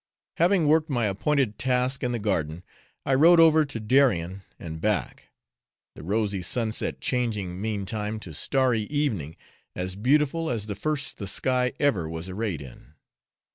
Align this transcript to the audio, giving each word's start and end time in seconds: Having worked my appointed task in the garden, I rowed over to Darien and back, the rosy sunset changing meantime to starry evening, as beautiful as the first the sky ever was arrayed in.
Having 0.37 0.65
worked 0.65 0.89
my 0.89 1.05
appointed 1.05 1.59
task 1.59 2.03
in 2.03 2.11
the 2.11 2.17
garden, 2.17 2.63
I 3.05 3.13
rowed 3.13 3.39
over 3.39 3.63
to 3.65 3.79
Darien 3.79 4.41
and 4.59 4.81
back, 4.81 5.27
the 5.93 6.01
rosy 6.01 6.41
sunset 6.41 7.01
changing 7.01 7.61
meantime 7.61 8.19
to 8.21 8.33
starry 8.33 8.81
evening, 8.85 9.37
as 9.75 9.95
beautiful 9.95 10.49
as 10.49 10.65
the 10.65 10.73
first 10.73 11.19
the 11.19 11.27
sky 11.27 11.73
ever 11.79 12.09
was 12.09 12.29
arrayed 12.29 12.63
in. 12.63 12.95